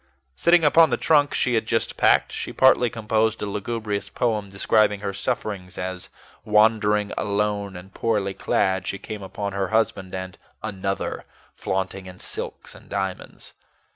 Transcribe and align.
Sitting 0.35 0.63
upon 0.63 0.89
the 0.89 0.97
trunk 0.97 1.31
she 1.31 1.53
had 1.53 1.67
just 1.67 1.95
packed, 1.95 2.31
she 2.31 2.51
partly 2.51 2.89
composed 2.89 3.39
a 3.43 3.45
lugubrious 3.45 4.09
poem 4.09 4.49
describing 4.49 5.01
her 5.01 5.13
sufferings 5.13 5.77
as, 5.77 6.09
wandering 6.43 7.11
alone 7.19 7.75
and 7.75 7.93
poorly 7.93 8.33
clad, 8.33 8.87
she 8.87 8.97
came 8.97 9.21
upon 9.21 9.53
her 9.53 9.67
husband 9.67 10.15
and 10.15 10.39
"another" 10.63 11.25
flaunting 11.53 12.07
in 12.07 12.17
silks 12.19 12.73
and 12.73 12.89
diamonds. 12.89 13.53